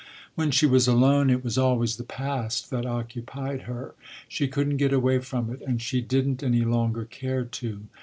When 0.33 0.49
she 0.49 0.65
was 0.65 0.87
alone, 0.87 1.29
it 1.29 1.43
was 1.43 1.59
always 1.59 1.97
the 1.97 2.03
past 2.03 2.71
that 2.71 2.87
occupied 2.87 3.61
her. 3.69 3.93
She 4.27 4.47
couldn’t 4.47 4.77
get 4.79 4.91
away 4.93 5.19
from 5.19 5.51
it, 5.51 5.61
and 5.61 5.79
she 5.79 6.01
didn’t 6.01 6.41
any 6.41 6.61
longer 6.63 7.05
care 7.05 7.45
to. 7.45 7.83